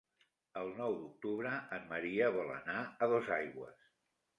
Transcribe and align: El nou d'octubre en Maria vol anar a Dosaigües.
El 0.61 0.71
nou 0.79 0.95
d'octubre 1.01 1.53
en 1.79 1.87
Maria 1.95 2.33
vol 2.41 2.53
anar 2.59 2.83
a 2.83 3.15
Dosaigües. 3.17 3.91